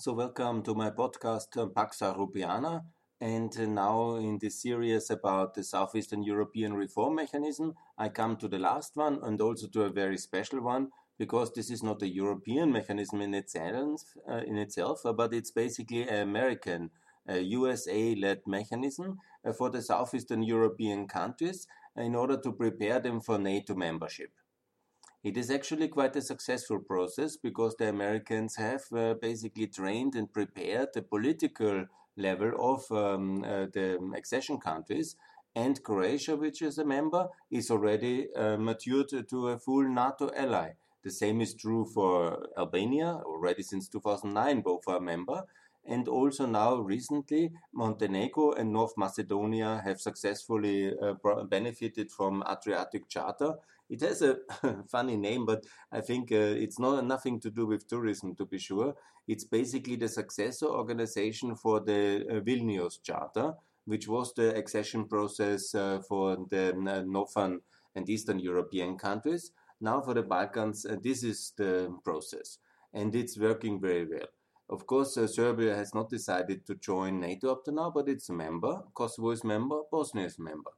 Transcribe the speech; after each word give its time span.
So, 0.00 0.14
welcome 0.14 0.62
to 0.62 0.74
my 0.74 0.88
podcast 0.88 1.58
uh, 1.58 1.66
Pax 1.66 1.98
Europiana. 1.98 2.84
And 3.20 3.54
uh, 3.60 3.66
now, 3.66 4.14
in 4.14 4.38
this 4.40 4.62
series 4.62 5.10
about 5.10 5.52
the 5.52 5.62
Southeastern 5.62 6.22
European 6.22 6.72
Reform 6.72 7.16
Mechanism, 7.16 7.74
I 7.98 8.08
come 8.08 8.38
to 8.38 8.48
the 8.48 8.58
last 8.58 8.96
one 8.96 9.18
and 9.22 9.38
also 9.42 9.66
to 9.66 9.82
a 9.82 9.90
very 9.90 10.16
special 10.16 10.62
one 10.62 10.88
because 11.18 11.52
this 11.52 11.70
is 11.70 11.82
not 11.82 12.00
a 12.00 12.08
European 12.08 12.72
mechanism 12.72 13.20
in 13.20 13.34
itself, 13.34 14.00
uh, 14.26 14.40
in 14.46 14.56
itself 14.56 15.04
uh, 15.04 15.12
but 15.12 15.34
it's 15.34 15.50
basically 15.50 16.08
an 16.08 16.22
American, 16.22 16.88
USA 17.28 18.14
led 18.14 18.40
mechanism 18.46 19.18
uh, 19.44 19.52
for 19.52 19.68
the 19.68 19.82
Southeastern 19.82 20.42
European 20.42 21.08
countries 21.08 21.66
in 21.94 22.14
order 22.14 22.38
to 22.38 22.52
prepare 22.52 23.00
them 23.00 23.20
for 23.20 23.36
NATO 23.38 23.74
membership. 23.74 24.30
It 25.22 25.36
is 25.36 25.50
actually 25.50 25.88
quite 25.88 26.16
a 26.16 26.22
successful 26.22 26.78
process 26.78 27.36
because 27.36 27.76
the 27.76 27.88
Americans 27.88 28.56
have 28.56 28.82
uh, 28.92 29.14
basically 29.20 29.66
trained 29.66 30.14
and 30.14 30.32
prepared 30.32 30.88
the 30.94 31.02
political 31.02 31.86
level 32.16 32.52
of 32.58 32.90
um, 32.90 33.44
uh, 33.44 33.66
the 33.72 33.98
accession 34.16 34.58
countries. 34.58 35.16
And 35.54 35.82
Croatia, 35.82 36.36
which 36.36 36.62
is 36.62 36.78
a 36.78 36.84
member, 36.84 37.28
is 37.50 37.70
already 37.70 38.32
uh, 38.34 38.56
matured 38.56 39.10
to 39.28 39.48
a 39.48 39.58
full 39.58 39.86
NATO 39.88 40.30
ally. 40.34 40.72
The 41.02 41.10
same 41.10 41.40
is 41.40 41.54
true 41.54 41.86
for 41.86 42.46
Albania, 42.56 43.20
already 43.24 43.62
since 43.62 43.88
2009, 43.88 44.60
both 44.60 44.86
are 44.86 45.00
member. 45.00 45.44
And 45.90 46.06
also 46.06 46.46
now 46.46 46.76
recently, 46.76 47.50
Montenegro 47.72 48.52
and 48.52 48.72
North 48.72 48.92
Macedonia 48.96 49.82
have 49.84 50.00
successfully 50.00 50.94
uh, 50.96 51.14
benefited 51.48 52.12
from 52.12 52.44
Adriatic 52.48 53.08
Charter. 53.08 53.56
It 53.88 54.00
has 54.02 54.22
a 54.22 54.36
funny 54.88 55.16
name, 55.16 55.44
but 55.46 55.66
I 55.90 56.00
think 56.00 56.30
uh, 56.30 56.36
it's 56.36 56.78
not 56.78 57.04
nothing 57.04 57.40
to 57.40 57.50
do 57.50 57.66
with 57.66 57.88
tourism, 57.88 58.36
to 58.36 58.46
be 58.46 58.56
sure. 58.56 58.94
It's 59.26 59.42
basically 59.42 59.96
the 59.96 60.08
successor 60.08 60.66
organization 60.66 61.56
for 61.56 61.80
the 61.80 62.24
uh, 62.30 62.34
Vilnius 62.40 63.02
Charter, 63.02 63.54
which 63.84 64.06
was 64.06 64.32
the 64.34 64.54
accession 64.56 65.08
process 65.08 65.74
uh, 65.74 66.02
for 66.08 66.36
the 66.50 66.68
uh, 66.70 67.02
northern 67.04 67.62
and 67.96 68.08
eastern 68.08 68.38
European 68.38 68.96
countries. 68.96 69.50
Now 69.80 70.00
for 70.02 70.14
the 70.14 70.22
Balkans, 70.22 70.86
uh, 70.86 70.98
this 71.02 71.24
is 71.24 71.52
the 71.56 71.92
process, 72.04 72.58
and 72.94 73.12
it's 73.16 73.36
working 73.36 73.80
very 73.80 74.06
well. 74.06 74.28
Of 74.70 74.86
course, 74.86 75.16
uh, 75.16 75.26
Serbia 75.26 75.74
has 75.74 75.94
not 75.94 76.10
decided 76.10 76.64
to 76.66 76.76
join 76.76 77.18
NATO 77.18 77.50
up 77.50 77.64
to 77.64 77.72
now, 77.72 77.90
but 77.90 78.08
it's 78.08 78.28
a 78.28 78.32
member. 78.32 78.84
Kosovo 78.94 79.30
is 79.30 79.42
member. 79.42 79.82
Bosnia 79.90 80.26
is 80.26 80.38
member. 80.38 80.70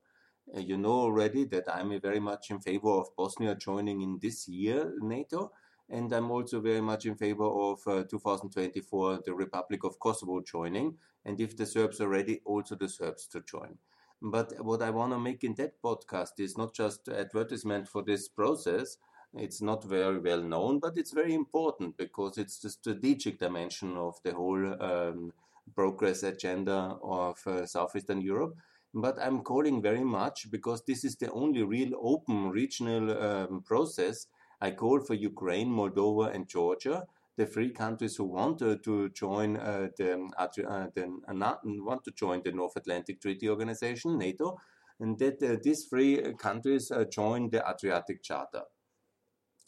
Uh, 0.57 0.61
you 0.61 0.79
know 0.79 0.93
already 0.93 1.45
that 1.45 1.65
I'm 1.69 2.01
very 2.01 2.19
much 2.19 2.51
in 2.51 2.59
favor 2.59 2.89
of 2.89 3.15
Bosnia 3.19 3.55
joining 3.55 4.01
in 4.01 4.19
this 4.19 4.48
year 4.48 4.95
NATO, 5.03 5.53
and 5.91 6.11
I'm 6.11 6.31
also 6.31 6.63
very 6.63 6.81
much 6.81 7.05
in 7.05 7.17
favor 7.17 7.45
of 7.45 7.87
uh, 7.87 8.05
2024 8.05 9.20
the 9.27 9.35
Republic 9.35 9.85
of 9.85 10.01
Kosovo 10.01 10.41
joining, 10.41 10.97
and 11.27 11.39
if 11.39 11.55
the 11.55 11.67
Serbs 11.67 12.01
are 12.01 12.09
ready, 12.09 12.41
also 12.47 12.75
the 12.75 12.89
Serbs 12.89 13.27
to 13.27 13.43
join. 13.43 13.77
But 14.23 14.55
what 14.65 14.81
I 14.81 14.89
want 14.89 15.13
to 15.13 15.19
make 15.19 15.45
in 15.45 15.55
that 15.57 15.83
podcast 15.83 16.39
is 16.39 16.57
not 16.57 16.73
just 16.75 17.11
advertisement 17.11 17.89
for 17.89 18.03
this 18.03 18.27
process, 18.27 18.97
it's 19.34 19.62
not 19.62 19.84
very 19.84 20.19
well 20.19 20.42
known, 20.42 20.78
but 20.78 20.97
it's 20.97 21.12
very 21.12 21.34
important 21.34 21.97
because 21.97 22.36
it's 22.38 22.58
the 22.58 22.70
strategic 22.70 23.39
dimension 23.39 23.97
of 23.97 24.20
the 24.24 24.33
whole 24.33 24.83
um, 24.83 25.33
progress 25.74 26.22
agenda 26.22 26.97
of 27.02 27.39
uh, 27.47 27.64
Southeastern 27.66 28.20
Europe. 28.20 28.55
But 28.94 29.19
I'm 29.19 29.41
calling 29.42 29.80
very 29.80 30.05
much 30.05 30.50
because 30.50 30.83
this 30.84 31.02
is 31.02 31.16
the 31.16 31.30
only 31.33 31.62
real 31.62 31.92
open 32.00 32.50
regional 32.50 33.22
um, 33.22 33.62
process. 33.62 34.27
I 34.61 34.72
call 34.72 35.00
for 35.00 35.14
Ukraine, 35.14 35.69
Moldova, 35.69 36.34
and 36.34 36.46
Georgia, 36.46 37.06
the 37.39 37.46
three 37.46 37.70
countries 37.70 38.17
who 38.17 38.24
want 38.24 38.61
uh, 38.61 38.77
to 38.84 39.08
join 39.11 39.56
uh, 39.56 39.89
the, 39.96 40.28
uh, 40.36 40.46
the 40.94 41.05
uh, 41.27 41.55
want 41.64 42.05
to 42.05 42.11
join 42.11 42.42
the 42.44 42.52
North 42.52 42.77
Atlantic 42.77 43.22
Treaty 43.22 43.48
Organization 43.48 44.19
(NATO), 44.19 44.58
and 45.00 45.19
that 45.19 45.42
uh, 45.42 45.56
these 45.62 45.86
three 45.86 46.34
countries 46.34 46.92
join 47.11 47.48
the 47.48 47.67
Adriatic 47.67 48.23
Charter. 48.23 48.64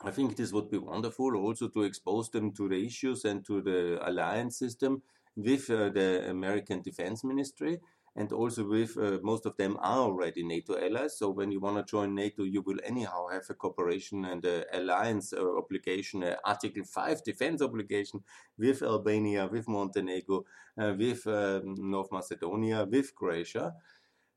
I 0.02 0.10
think 0.10 0.36
this 0.36 0.52
would 0.52 0.70
be 0.70 0.78
wonderful 0.78 1.36
also 1.36 1.68
to 1.68 1.82
expose 1.82 2.30
them 2.30 2.52
to 2.54 2.68
the 2.68 2.84
issues 2.84 3.24
and 3.24 3.44
to 3.46 3.62
the 3.62 3.98
alliance 4.06 4.58
system 4.58 5.02
with 5.36 5.70
uh, 5.70 5.90
the 5.90 6.28
American 6.30 6.82
Defense 6.82 7.24
Ministry 7.24 7.80
and 8.16 8.32
also 8.32 8.64
with 8.64 8.96
uh, 8.96 9.18
most 9.22 9.44
of 9.44 9.56
them 9.56 9.76
are 9.80 9.98
already 9.98 10.44
NATO 10.44 10.78
allies. 10.78 11.18
So 11.18 11.30
when 11.30 11.50
you 11.50 11.60
want 11.60 11.76
to 11.76 11.90
join 11.90 12.14
NATO, 12.14 12.44
you 12.44 12.62
will 12.62 12.78
anyhow 12.84 13.26
have 13.32 13.42
a 13.50 13.54
cooperation 13.54 14.24
and 14.24 14.44
an 14.44 14.64
alliance 14.72 15.32
uh, 15.32 15.56
obligation, 15.56 16.22
uh, 16.22 16.36
Article 16.44 16.84
5 16.84 17.24
defense 17.24 17.60
obligation 17.60 18.20
with 18.56 18.82
Albania, 18.82 19.48
with 19.50 19.66
Montenegro, 19.66 20.44
uh, 20.78 20.94
with 20.96 21.26
um, 21.26 21.74
North 21.76 22.12
Macedonia, 22.12 22.86
with 22.88 23.14
Croatia 23.14 23.74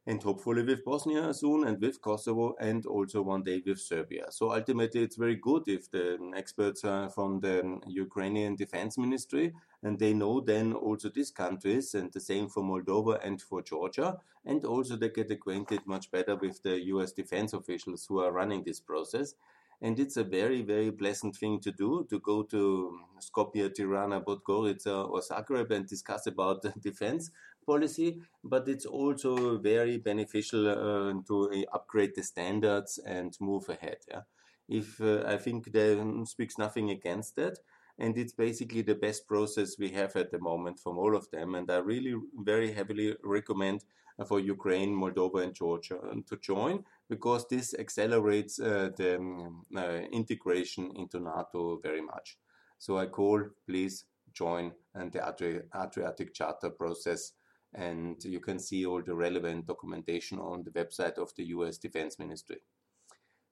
and 0.07 0.23
hopefully 0.23 0.63
with 0.63 0.85
Bosnia 0.85 1.33
soon 1.33 1.67
and 1.67 1.81
with 1.81 2.01
Kosovo 2.01 2.55
and 2.61 2.85
also 2.85 3.21
one 3.21 3.43
day 3.43 3.61
with 3.65 3.79
Serbia. 3.79 4.27
So 4.29 4.53
ultimately, 4.53 5.03
it's 5.03 5.17
very 5.17 5.35
good 5.35 5.63
if 5.67 5.91
the 5.91 6.17
experts 6.35 6.85
are 6.85 7.09
from 7.09 7.41
the 7.41 7.79
Ukrainian 7.87 8.55
Defense 8.55 8.97
Ministry 8.97 9.53
and 9.83 9.99
they 9.99 10.13
know 10.13 10.39
then 10.39 10.71
also 10.71 11.09
these 11.09 11.29
countries 11.29 11.93
and 11.93 12.11
the 12.13 12.21
same 12.21 12.47
for 12.47 12.63
Moldova 12.63 13.19
and 13.21 13.41
for 13.41 13.61
Georgia 13.61 14.17
and 14.45 14.63
also 14.63 14.95
they 14.95 15.09
get 15.09 15.29
acquainted 15.29 15.85
much 15.85 16.09
better 16.09 16.37
with 16.37 16.63
the 16.63 16.79
US 16.93 17.11
defense 17.11 17.51
officials 17.51 18.05
who 18.07 18.19
are 18.19 18.31
running 18.31 18.63
this 18.63 18.79
process. 18.79 19.35
And 19.81 19.99
it's 19.99 20.17
a 20.17 20.23
very, 20.23 20.63
very 20.63 20.91
pleasant 20.91 21.35
thing 21.35 21.59
to 21.59 21.71
do 21.71 22.07
to 22.09 22.19
go 22.21 22.41
to 22.43 22.97
Skopje, 23.19 23.75
Tirana, 23.75 24.21
Podgorica, 24.21 25.07
or 25.07 25.19
Zagreb 25.19 25.69
and 25.69 25.85
discuss 25.85 26.25
about 26.25 26.65
defense 26.81 27.29
policy, 27.67 28.19
but 28.43 28.67
it's 28.67 28.85
also 28.85 29.59
very 29.59 29.97
beneficial 29.97 30.67
uh, 30.67 31.13
to 31.27 31.51
uh, 31.53 31.75
upgrade 31.75 32.13
the 32.15 32.23
standards 32.23 32.99
and 33.05 33.37
move 33.39 33.69
ahead. 33.69 33.97
Yeah? 34.09 34.21
If 34.67 34.99
uh, 34.99 35.23
I 35.27 35.37
think 35.37 35.71
there 35.71 36.03
speaks 36.25 36.57
nothing 36.57 36.89
against 36.89 37.35
that, 37.35 37.59
and 37.99 38.17
it's 38.17 38.33
basically 38.33 38.83
the 38.83 38.95
best 38.95 39.27
process 39.27 39.77
we 39.79 39.89
have 39.89 40.15
at 40.15 40.31
the 40.31 40.39
moment 40.39 40.79
from 40.79 40.97
all 40.97 41.15
of 41.15 41.29
them. 41.31 41.55
And 41.55 41.69
I 41.69 41.77
really 41.77 42.15
very 42.35 42.71
heavily 42.71 43.15
recommend 43.23 43.83
uh, 44.19 44.25
for 44.25 44.39
Ukraine, 44.39 44.95
Moldova, 44.95 45.43
and 45.43 45.53
Georgia 45.53 45.97
uh, 45.97 46.15
to 46.29 46.37
join 46.37 46.83
because 47.09 47.47
this 47.47 47.73
accelerates 47.73 48.59
uh, 48.59 48.89
the 48.95 49.17
um, 49.17 49.65
uh, 49.75 50.01
integration 50.11 50.91
into 50.95 51.19
NATO 51.19 51.79
very 51.81 52.01
much. 52.01 52.37
So 52.77 52.97
I 52.97 53.07
call, 53.07 53.43
please 53.67 54.05
join 54.33 54.71
and 54.93 55.11
the 55.11 55.19
Adri 55.19 55.63
Adriatic 55.73 56.33
Charter 56.33 56.69
process 56.69 57.33
and 57.73 58.23
you 58.23 58.39
can 58.39 58.59
see 58.59 58.85
all 58.85 59.01
the 59.01 59.15
relevant 59.15 59.67
documentation 59.67 60.39
on 60.39 60.63
the 60.63 60.71
website 60.71 61.17
of 61.17 61.31
the 61.35 61.45
US 61.45 61.77
Defense 61.77 62.19
Ministry. 62.19 62.57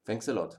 Thanks 0.06 0.28
a 0.28 0.34
lot. 0.34 0.58